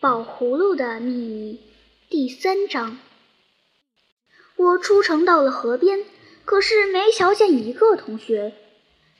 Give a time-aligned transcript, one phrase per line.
[0.00, 1.60] 宝葫芦的秘密
[2.08, 2.96] 第三章。
[4.56, 6.06] 我出城到了河边，
[6.46, 8.54] 可是没瞧见一个同学。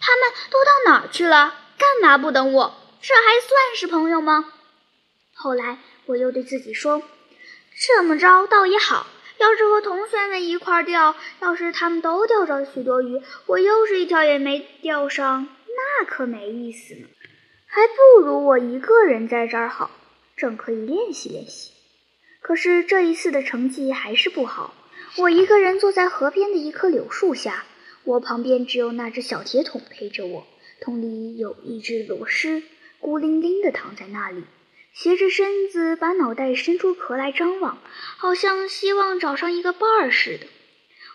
[0.01, 1.55] 他们都到哪儿去了？
[1.77, 2.75] 干嘛不等我？
[3.03, 4.55] 这还算是朋友吗？
[5.35, 7.03] 后来我又对自己说
[7.79, 9.07] ：“这么着倒也好，
[9.37, 17.07] 要是和同学们一块钓，要是他们都钓着许多鱼，我又是一条也没钓上，那可没意思呢。
[17.67, 19.91] 还不如我一个人在这儿好，
[20.41, 21.73] 正可以练习练习。
[22.41, 24.75] 可是这一次的成绩还是不好。
[25.19, 27.67] 我一个人坐在河边的一棵柳树下，
[28.05, 30.47] 我旁边只有那只小铁桶陪着我，
[30.81, 32.63] 桶里有一只螺蛳，
[32.99, 34.45] 孤零零地躺在那里。
[34.95, 37.79] 斜着身子，把脑袋伸出壳来张望，
[38.17, 40.47] 好像希望找上一个伴儿似的。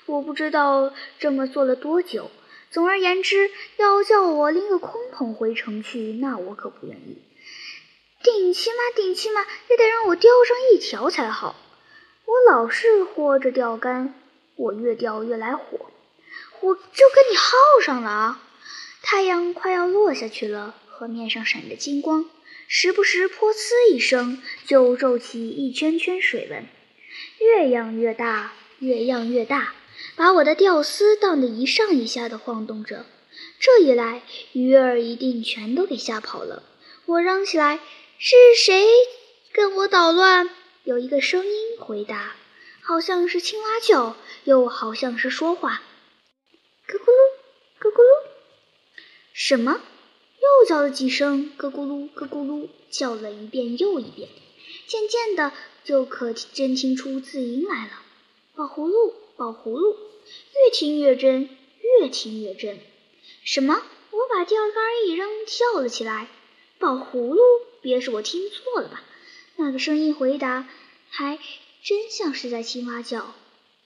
[0.05, 2.29] 我不知道这么做了多久。
[2.69, 7.17] 总而言之，要叫我拎个空桶回城去，那我可不愿意。
[8.25, 11.55] 顶起码顶起码也得让我钓上一条才好。
[12.25, 14.15] 我老是豁着钓竿，
[14.55, 15.91] 我越钓越来火，
[16.61, 16.81] 我就
[17.13, 17.53] 跟你耗
[17.85, 18.41] 上了啊！
[19.03, 22.25] 太阳快要落下去了，河面上闪着金光。
[22.67, 26.65] 时不时“噗呲”一声，就皱起一圈圈水纹，
[27.39, 29.75] 越漾越大，越漾越大，
[30.15, 33.05] 把我的钓丝荡得一上一下的晃动着。
[33.59, 34.23] 这一来，
[34.53, 36.63] 鱼儿一定全都给吓跑了。
[37.05, 37.79] 我嚷起来
[38.17, 38.85] ：“是谁
[39.51, 40.49] 跟我捣乱？”
[40.83, 42.35] 有一个声音回答，
[42.81, 45.81] 好像是青蛙叫，又好像是说话
[46.87, 47.09] ：“咯咕噜，
[47.79, 48.23] 咯咕噜，
[49.33, 49.81] 什么？”
[50.39, 54.29] 又叫了几声，咯咕噜，咯咕噜，叫了一遍又一遍。
[54.85, 55.51] 渐渐的，
[55.83, 58.03] 就可真听出字音来了。
[58.53, 59.97] 宝葫芦，宝葫芦，
[60.53, 61.49] 越听越真，
[61.99, 62.79] 越听越真。
[63.43, 63.81] 什么？
[64.11, 66.27] 我把钓竿一扔，跳了起来。
[66.77, 67.41] 宝葫芦？
[67.85, 69.03] 别是我听错了吧？
[69.57, 70.67] 那个声音回答，
[71.11, 71.37] 还
[71.83, 73.35] 真像是在青蛙叫。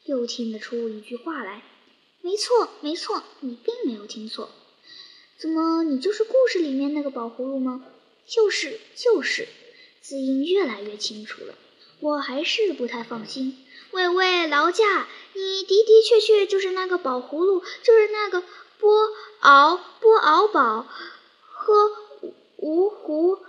[0.06, 1.62] 又听得出一句话来。
[2.22, 4.52] 没错，没错，你并没有听错。
[5.38, 7.84] 怎么，你就是故事里面那个宝葫芦吗？
[8.26, 9.50] 就是就是，
[10.00, 11.54] 字音越来越清楚了。
[12.00, 13.66] 我还是不太放心。
[13.92, 18.42] 喂喂，劳驾，你的的确确就是那个宝葫芦，就是那个
[18.80, 19.10] 波
[19.42, 20.88] 鳌波鳌宝
[21.52, 21.92] 呵
[22.62, 23.40] 芜湖，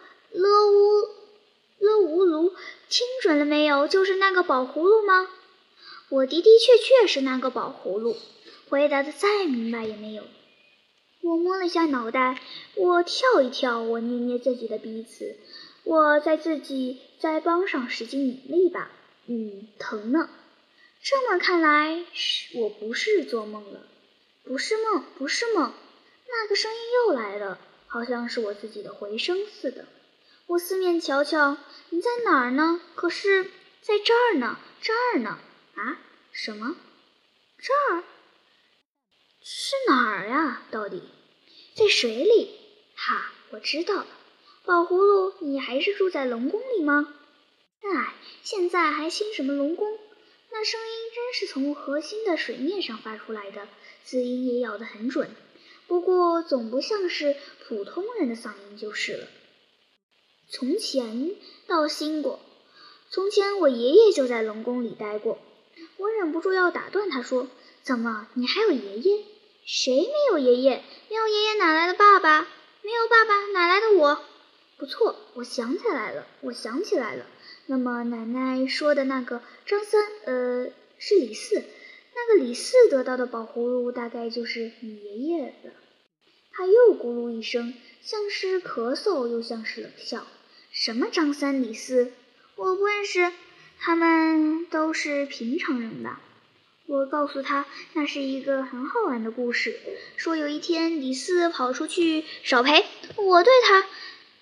[2.91, 3.87] 听准了没有？
[3.87, 5.29] 就是那个宝葫芦吗？
[6.09, 8.17] 我的的确确是那个宝葫芦。
[8.69, 10.25] 回答的再明白也没有。
[11.23, 12.41] 我摸了下脑袋，
[12.75, 15.37] 我跳一跳，我捏捏自己的鼻子，
[15.85, 18.91] 我在自己腮帮上使劲拧了一把，
[19.27, 20.29] 嗯，疼呢。
[21.01, 23.87] 这么看来，是我不是做梦了，
[24.43, 25.73] 不是梦，不是梦。
[26.29, 29.85] 那个声音又来了，好像是我自己的回声似的。
[30.51, 31.59] 我四面瞧瞧，
[31.91, 32.81] 你在哪儿呢？
[32.97, 33.45] 可是
[33.83, 35.39] 在这儿呢，这儿呢。
[35.77, 35.97] 啊？
[36.33, 36.75] 什么？
[37.57, 38.03] 这儿？
[39.41, 40.63] 是哪儿呀？
[40.73, 41.05] 到底
[41.77, 42.59] 在水里？
[42.97, 44.09] 哈，我知道了。
[44.65, 47.15] 宝葫芦，你还是住在龙宫里吗？
[47.83, 50.01] 哎，现在还兴什么龙宫？
[50.51, 53.69] 那声音真是从核心的水面上发出来的，
[54.03, 55.31] 字音也咬得很准。
[55.87, 57.37] 不过总不像是
[57.69, 59.29] 普通人的嗓音就是了。
[60.53, 61.31] 从前
[61.69, 62.41] 到新过，
[63.09, 65.39] 从前我爷爷就在龙宫里待过。
[65.97, 67.47] 我忍不住要打断他说。
[67.83, 69.25] 怎么，你还有爷爷？
[69.65, 70.83] 谁没有爷爷？
[71.09, 72.49] 没有爷爷哪来的爸爸？
[72.83, 74.21] 没有爸爸哪来的我？
[74.77, 77.25] 不错，我想起来了，我想起来了。
[77.67, 81.63] 那么奶奶说的那个张三，呃，是李四。
[82.15, 85.71] 那个李四得到的宝葫芦，大概就是你爷爷的。
[86.53, 87.73] 他又咕噜一声，
[88.03, 90.27] 像是咳嗽，又像是冷笑。
[90.83, 92.11] 什么张三李四？
[92.57, 93.31] 我不认识，
[93.79, 96.23] 他们都是平常人吧？
[96.87, 99.79] 我告诉他，那是一个很好玩的故事。
[100.17, 102.87] 说有一天，李四跑出去少赔，
[103.17, 103.85] 我对他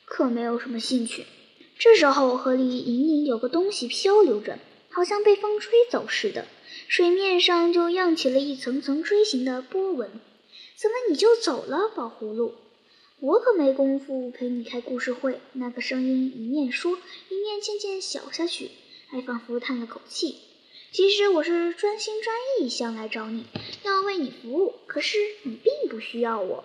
[0.05, 1.27] 可没有什么兴趣。
[1.77, 4.61] 这时候，河里隐隐有个东西漂流着，
[4.91, 6.47] 好像被风吹走似的，
[6.87, 10.09] 水面上就漾起了一层层锥形的波纹。
[10.77, 12.55] 怎么你就走了，宝葫芦？
[13.21, 15.41] 我可没工夫陪你开故事会。
[15.53, 16.97] 那个声音一面说，
[17.29, 18.71] 一面渐渐小下去，
[19.09, 20.37] 还仿佛叹了口气。
[20.93, 23.45] 其实我是专心专意想来找你，
[23.83, 26.65] 要为你服务，可是你并不需要我。